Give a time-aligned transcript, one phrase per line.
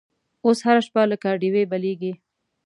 [0.45, 2.13] اوس هره شپه لکه ډیوې بلیږې